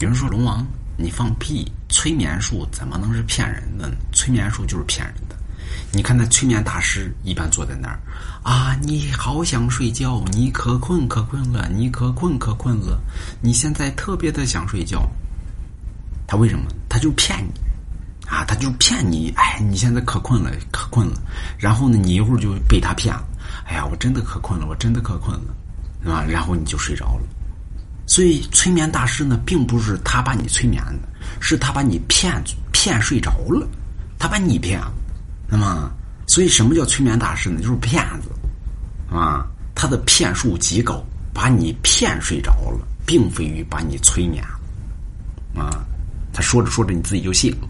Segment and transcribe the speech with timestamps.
[0.00, 0.64] 有人说龙王，
[0.96, 1.68] 你放屁！
[1.88, 3.96] 催眠术怎么能是骗人的呢？
[4.12, 5.34] 催眠术就是骗人的。
[5.90, 7.98] 你看那催眠大师一般坐在那儿
[8.44, 12.96] 啊，你好想睡觉，你可困可困了，你可困可困了，
[13.42, 15.10] 你现在特别的想睡觉。
[16.28, 16.66] 他为什么？
[16.88, 17.50] 他就骗你
[18.28, 18.44] 啊！
[18.44, 21.20] 他就骗你，哎，你现在可困了，可困了。
[21.58, 23.26] 然后呢，你一会儿就被他骗了。
[23.66, 26.22] 哎呀，我真的可困了，我真的可困了，啊！
[26.22, 27.22] 然后你就睡着了。
[28.18, 31.08] 所以，催眠大师呢，并不是他把你催眠的，
[31.38, 33.64] 是他把你骗骗睡着了，
[34.18, 34.92] 他把你骗了。
[35.48, 35.88] 那么，
[36.26, 37.60] 所以什么叫催眠大师呢？
[37.62, 38.28] 就是骗子，
[39.14, 41.00] 啊，他的骗术极高，
[41.32, 44.42] 把你骗睡着了，并非于把你催眠，
[45.54, 45.86] 啊，
[46.32, 47.68] 他说着说着你自己就信了。